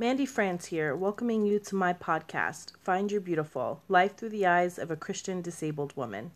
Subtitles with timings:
[0.00, 4.78] Mandy France here, welcoming you to my podcast, Find Your Beautiful Life Through the Eyes
[4.78, 6.30] of a Christian Disabled Woman.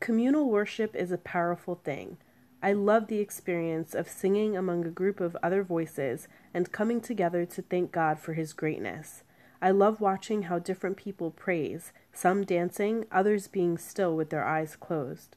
[0.00, 2.16] Communal worship is a powerful thing.
[2.62, 7.44] I love the experience of singing among a group of other voices and coming together
[7.44, 9.22] to thank God for His greatness.
[9.62, 14.76] I love watching how different people praise, some dancing, others being still with their eyes
[14.76, 15.36] closed.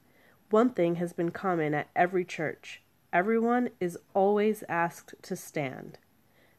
[0.49, 2.81] One thing has been common at every church
[3.15, 5.97] everyone is always asked to stand.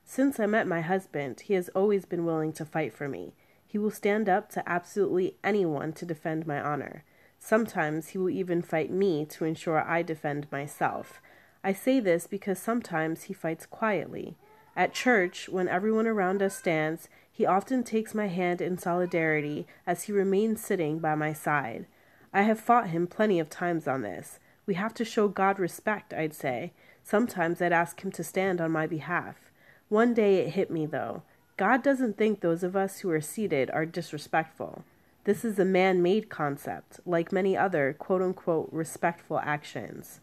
[0.06, 3.34] Since I met my husband, he has always been willing to fight for me.
[3.66, 7.04] He will stand up to absolutely anyone to defend my honor.
[7.38, 11.20] Sometimes he will even fight me to ensure I defend myself.
[11.62, 14.38] I say this because sometimes he fights quietly.
[14.74, 20.04] At church, when everyone around us stands, he often takes my hand in solidarity as
[20.04, 21.84] he remains sitting by my side.
[22.32, 24.38] I have fought him plenty of times on this.
[24.64, 26.72] We have to show God respect, I'd say.
[27.04, 29.36] Sometimes I'd ask him to stand on my behalf.
[29.90, 31.24] One day it hit me, though.
[31.58, 34.82] God doesn't think those of us who are seated are disrespectful.
[35.24, 40.20] This is a man made concept, like many other quote unquote respectful actions.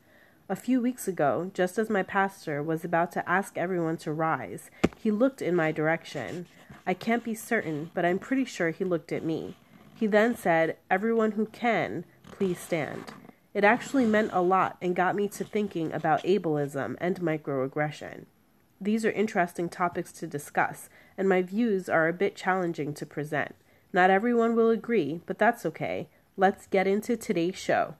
[0.50, 4.72] A few weeks ago, just as my pastor was about to ask everyone to rise,
[4.98, 6.48] he looked in my direction.
[6.86, 9.56] I can't be certain, but I'm pretty sure he looked at me.
[9.96, 13.14] He then said, Everyone who can, please stand.
[13.54, 18.26] It actually meant a lot and got me to thinking about ableism and microaggression.
[18.82, 23.56] These are interesting topics to discuss, and my views are a bit challenging to present.
[23.94, 26.10] Not everyone will agree, but that's okay.
[26.36, 27.96] Let's get into today's show.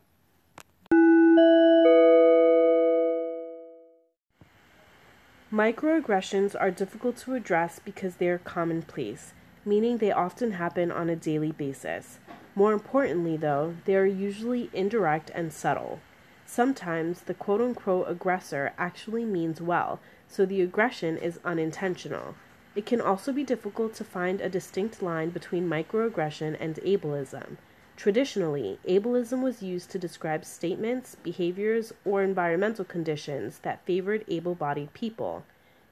[5.54, 11.16] Microaggressions are difficult to address because they are commonplace, meaning they often happen on a
[11.16, 12.18] daily basis.
[12.56, 16.00] More importantly, though, they are usually indirect and subtle.
[16.48, 22.34] Sometimes the quote unquote aggressor actually means well, so the aggression is unintentional.
[22.76, 27.58] It can also be difficult to find a distinct line between microaggression and ableism.
[27.96, 34.94] Traditionally, ableism was used to describe statements, behaviors, or environmental conditions that favored able bodied
[34.94, 35.46] people.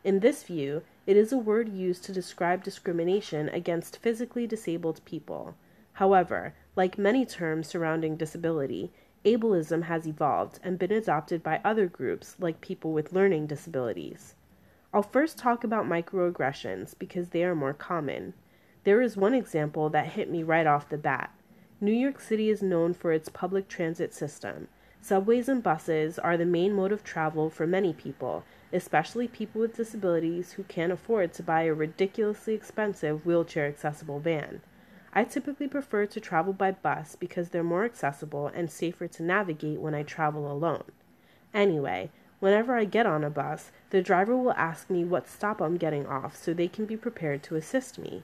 [0.03, 5.55] In this view, it is a word used to describe discrimination against physically disabled people.
[5.93, 8.91] However, like many terms surrounding disability,
[9.23, 14.33] ableism has evolved and been adopted by other groups like people with learning disabilities.
[14.93, 18.33] I'll first talk about microaggressions because they are more common.
[18.83, 21.31] There is one example that hit me right off the bat.
[21.83, 24.67] New York City is known for its public transit system.
[25.01, 29.77] Subways and buses are the main mode of travel for many people, especially people with
[29.77, 34.61] disabilities who can't afford to buy a ridiculously expensive wheelchair accessible van.
[35.11, 39.79] I typically prefer to travel by bus because they're more accessible and safer to navigate
[39.79, 40.83] when I travel alone.
[41.51, 45.77] Anyway, whenever I get on a bus, the driver will ask me what stop I'm
[45.77, 48.21] getting off so they can be prepared to assist me.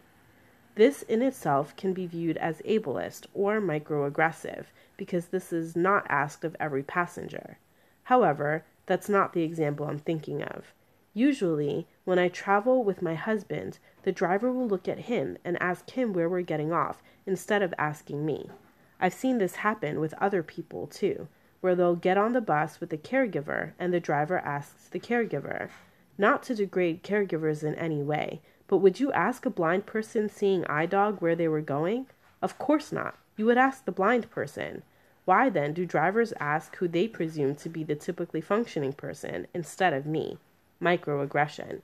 [0.78, 4.66] This in itself can be viewed as ableist or microaggressive
[4.96, 7.58] because this is not asked of every passenger.
[8.04, 10.76] However, that's not the example I'm thinking of.
[11.16, 15.90] Usually, when I travel with my husband, the driver will look at him and ask
[15.90, 18.52] him where we're getting off instead of asking me.
[19.00, 21.28] I've seen this happen with other people too,
[21.60, 25.70] where they'll get on the bus with the caregiver and the driver asks the caregiver.
[26.20, 30.66] Not to degrade caregivers in any way, but would you ask a blind person seeing
[30.68, 32.08] eye dog where they were going?
[32.42, 33.18] Of course not.
[33.36, 34.84] You would ask the blind person.
[35.26, 39.94] Why then do drivers ask who they presume to be the typically functioning person instead
[39.94, 40.38] of me?
[40.82, 41.82] Microaggression.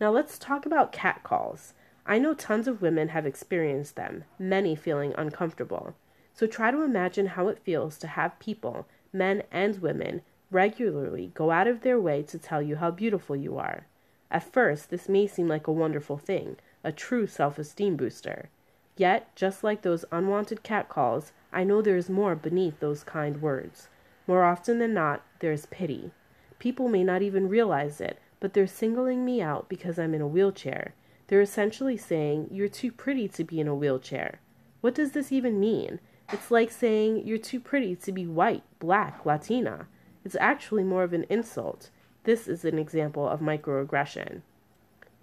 [0.00, 1.74] Now let's talk about catcalls.
[2.04, 5.94] I know tons of women have experienced them, many feeling uncomfortable.
[6.34, 11.50] So try to imagine how it feels to have people, men and women, regularly go
[11.50, 13.86] out of their way to tell you how beautiful you are.
[14.32, 18.48] At first, this may seem like a wonderful thing, a true self esteem booster.
[18.96, 23.90] Yet, just like those unwanted catcalls, I know there is more beneath those kind words.
[24.26, 26.12] More often than not, there is pity.
[26.58, 30.26] People may not even realize it, but they're singling me out because I'm in a
[30.26, 30.94] wheelchair.
[31.26, 34.40] They're essentially saying, You're too pretty to be in a wheelchair.
[34.80, 36.00] What does this even mean?
[36.32, 39.88] It's like saying, You're too pretty to be white, black, Latina.
[40.24, 41.90] It's actually more of an insult.
[42.24, 44.42] This is an example of microaggression.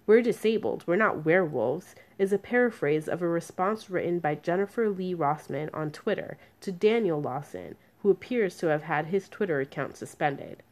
[0.06, 5.14] We're disabled, we're not werewolves is a paraphrase of a response written by Jennifer Lee
[5.14, 10.62] Rossman on Twitter to Daniel Lawson, who appears to have had his Twitter account suspended.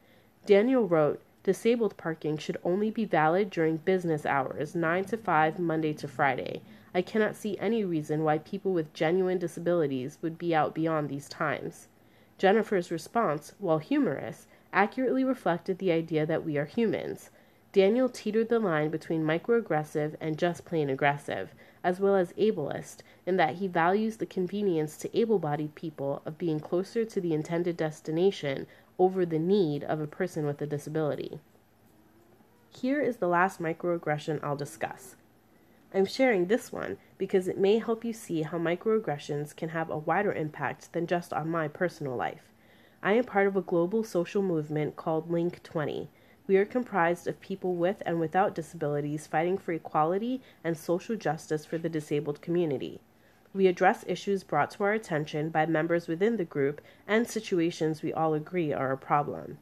[0.45, 5.95] Daniel wrote, Disabled parking should only be valid during business hours, 9 to 5, Monday
[5.95, 6.61] to Friday.
[6.95, 11.31] I cannot see any reason why people with genuine disabilities would be out beyond these
[11.31, 11.89] times.
[12.37, 17.31] Jennifer's response, while humorous, accurately reflected the idea that we are humans.
[17.73, 21.55] Daniel teetered the line between microaggressive and just plain aggressive,
[21.85, 26.39] as well as ableist, in that he values the convenience to able bodied people of
[26.39, 28.67] being closer to the intended destination
[28.99, 31.41] over the need of a person with a disability.
[32.71, 35.17] Here is the last microaggression I'll discuss.
[35.95, 39.99] I'm sharing this one because it may help you see how microaggressions can have a
[39.99, 42.53] wider impact than just on my personal life.
[43.01, 46.09] I am part of a global social movement called Link 20.
[46.49, 51.65] We are comprised of people with and without disabilities fighting for equality and social justice
[51.65, 53.01] for the disabled community.
[53.55, 58.13] We address issues brought to our attention by members within the group and situations we
[58.13, 59.59] all agree are a problem.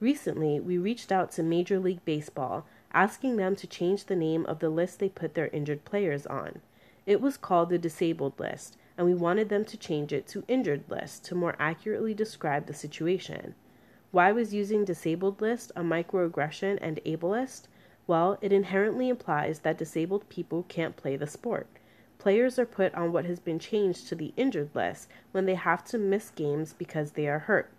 [0.00, 4.58] Recently, we reached out to Major League Baseball asking them to change the name of
[4.58, 6.60] the list they put their injured players on.
[7.06, 10.84] It was called the disabled list, and we wanted them to change it to injured
[10.88, 13.54] list to more accurately describe the situation.
[14.10, 17.68] Why was using disabled list a microaggression and ableist?
[18.06, 21.68] Well, it inherently implies that disabled people can't play the sport.
[22.18, 25.84] Players are put on what has been changed to the injured list when they have
[25.84, 27.70] to miss games because they are hurt.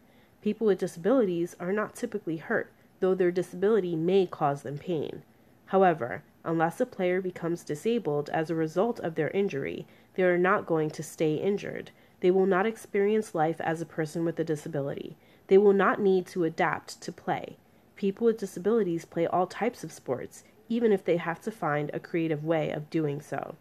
[0.42, 2.72] People with disabilities are not typically hurt,
[3.02, 5.22] though their disability may cause them pain.
[5.66, 9.86] However, unless a player becomes disabled as a result of their injury,
[10.16, 11.92] they are not going to stay injured.
[12.20, 15.18] They will not experience life as a person with a disability.
[15.48, 17.58] They will not need to adapt to play.
[17.96, 22.00] People with disabilities play all types of sports, even if they have to find a
[22.00, 23.56] creative way of doing so.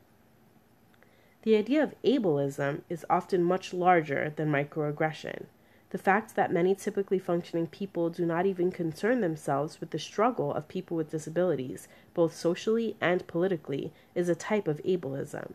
[1.43, 5.46] The idea of ableism is often much larger than microaggression.
[5.88, 10.53] The fact that many typically functioning people do not even concern themselves with the struggle
[10.53, 15.55] of people with disabilities, both socially and politically, is a type of ableism.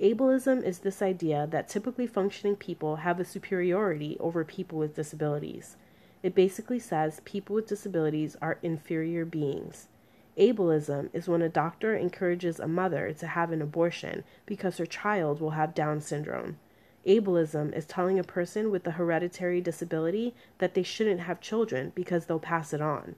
[0.00, 5.76] Ableism is this idea that typically functioning people have a superiority over people with disabilities.
[6.22, 9.88] It basically says people with disabilities are inferior beings.
[10.38, 15.38] Ableism is when a doctor encourages a mother to have an abortion because her child
[15.38, 16.58] will have Down syndrome.
[17.06, 22.24] Ableism is telling a person with a hereditary disability that they shouldn't have children because
[22.24, 23.16] they'll pass it on.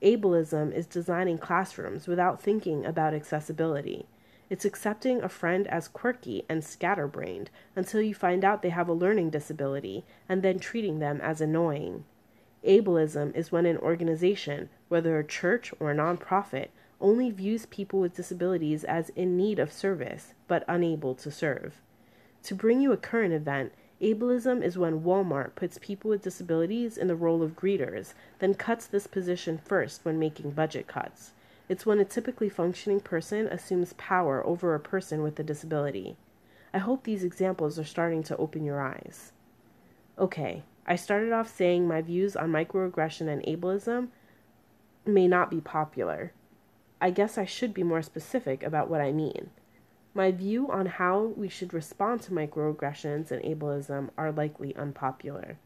[0.00, 4.06] Ableism is designing classrooms without thinking about accessibility.
[4.52, 8.92] It's accepting a friend as quirky and scatterbrained until you find out they have a
[8.92, 12.04] learning disability and then treating them as annoying.
[12.62, 16.68] Ableism is when an organization, whether a church or a nonprofit,
[17.00, 21.80] only views people with disabilities as in need of service but unable to serve.
[22.42, 23.72] To bring you a current event,
[24.02, 28.86] ableism is when Walmart puts people with disabilities in the role of greeters, then cuts
[28.86, 31.32] this position first when making budget cuts.
[31.72, 36.18] It's when a typically functioning person assumes power over a person with a disability.
[36.74, 39.32] I hope these examples are starting to open your eyes.
[40.18, 44.08] Okay, I started off saying my views on microaggression and ableism
[45.06, 46.34] may not be popular.
[47.00, 49.48] I guess I should be more specific about what I mean.
[50.12, 55.56] My view on how we should respond to microaggressions and ableism are likely unpopular.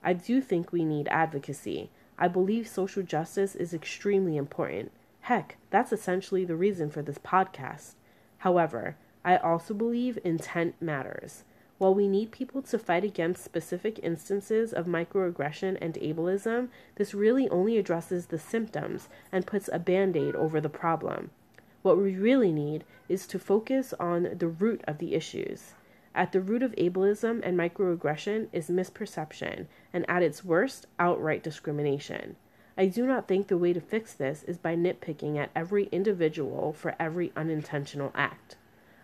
[0.00, 1.90] I do think we need advocacy.
[2.16, 4.92] I believe social justice is extremely important.
[5.26, 7.94] Heck, that's essentially the reason for this podcast.
[8.38, 8.94] However,
[9.24, 11.42] I also believe intent matters.
[11.78, 17.48] While we need people to fight against specific instances of microaggression and ableism, this really
[17.48, 21.32] only addresses the symptoms and puts a band aid over the problem.
[21.82, 25.74] What we really need is to focus on the root of the issues.
[26.14, 32.36] At the root of ableism and microaggression is misperception, and at its worst, outright discrimination.
[32.78, 36.74] I do not think the way to fix this is by nitpicking at every individual
[36.74, 38.56] for every unintentional act.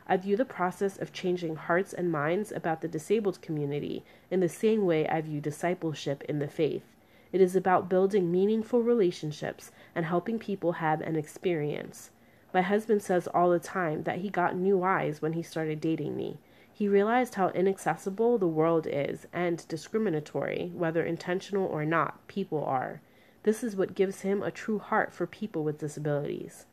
[0.07, 4.49] I view the process of changing hearts and minds about the disabled community in the
[4.49, 6.85] same way I view discipleship in the faith.
[7.33, 12.11] It is about building meaningful relationships and helping people have an experience.
[12.53, 16.15] My husband says all the time that he got new eyes when he started dating
[16.15, 16.37] me.
[16.71, 23.01] He realized how inaccessible the world is and discriminatory, whether intentional or not, people are.
[23.45, 26.67] This is what gives him a true heart for people with disabilities.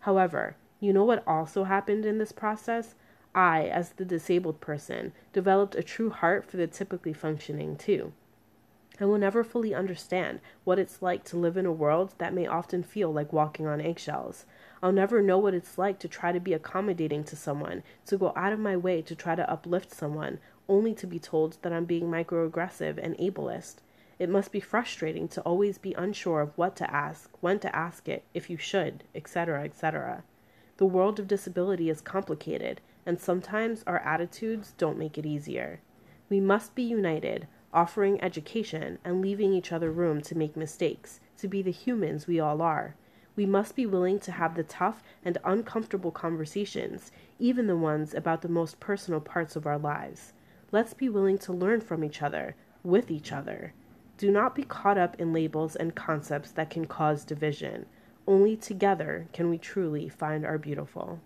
[0.00, 2.96] However, you know what also happened in this process?
[3.34, 8.12] I, as the disabled person, developed a true heart for the typically functioning too.
[9.00, 12.46] I will never fully understand what it's like to live in a world that may
[12.46, 14.44] often feel like walking on eggshells.
[14.82, 18.32] I'll never know what it's like to try to be accommodating to someone, to go
[18.36, 21.84] out of my way to try to uplift someone, only to be told that I'm
[21.84, 23.76] being microaggressive and ableist.
[24.18, 28.08] It must be frustrating to always be unsure of what to ask, when to ask
[28.08, 30.22] it, if you should, etc., etc.
[30.76, 35.80] The world of disability is complicated, and sometimes our attitudes don't make it easier.
[36.28, 41.48] We must be united, offering education and leaving each other room to make mistakes, to
[41.48, 42.94] be the humans we all are.
[43.34, 48.42] We must be willing to have the tough and uncomfortable conversations, even the ones about
[48.42, 50.32] the most personal parts of our lives.
[50.70, 53.72] Let's be willing to learn from each other, with each other.
[54.22, 57.86] Do not be caught up in labels and concepts that can cause division.
[58.24, 61.18] Only together can we truly find our beautiful.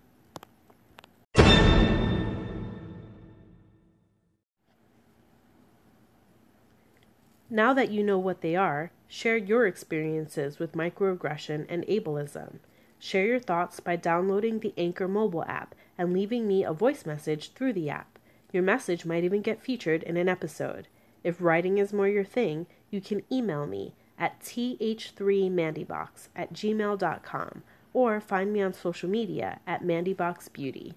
[7.51, 12.55] Now that you know what they are, share your experiences with microaggression and ableism.
[12.97, 17.51] Share your thoughts by downloading the Anchor mobile app and leaving me a voice message
[17.51, 18.17] through the app.
[18.51, 20.87] Your message might even get featured in an episode.
[21.23, 27.63] If writing is more your thing, you can email me at th3mandybox at gmail.com
[27.93, 30.93] or find me on social media at mandyboxbeauty.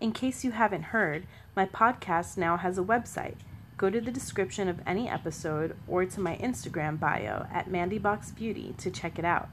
[0.00, 3.36] In case you haven't heard, my podcast now has a website.
[3.76, 8.90] Go to the description of any episode or to my Instagram bio at mandyboxbeauty to
[8.90, 9.48] check it out.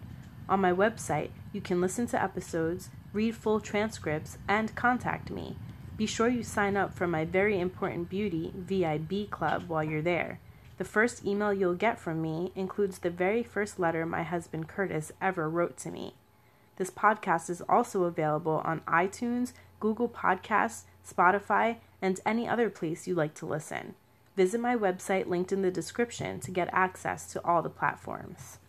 [0.48, 5.58] On my website, you can listen to episodes, read full transcripts, and contact me.
[5.98, 10.40] Be sure you sign up for my very important beauty VIB club while you're there.
[10.78, 15.14] The first email you'll get from me includes the very first letter my husband Curtis
[15.22, 16.16] ever wrote to me.
[16.76, 23.16] This podcast is also available on iTunes, Google Podcasts, Spotify, and any other place you
[23.16, 23.96] like to listen.
[24.36, 28.60] Visit my website linked in the description to get access to all the platforms.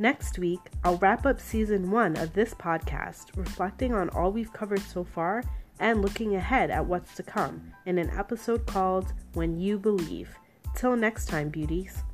[0.00, 4.80] Next week, I'll wrap up season one of this podcast, reflecting on all we've covered
[4.80, 5.42] so far
[5.80, 10.36] and looking ahead at what's to come in an episode called When You Believe.
[10.76, 12.04] Till next time, beauties.